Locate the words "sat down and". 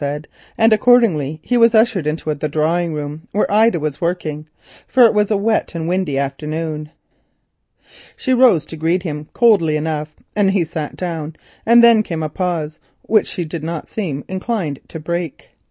10.65-11.83